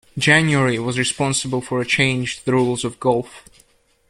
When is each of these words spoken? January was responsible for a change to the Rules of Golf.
January 0.17 0.79
was 0.79 0.97
responsible 0.97 1.61
for 1.61 1.79
a 1.79 1.85
change 1.85 2.39
to 2.39 2.45
the 2.45 2.53
Rules 2.53 2.83
of 2.83 2.99
Golf. 2.99 3.47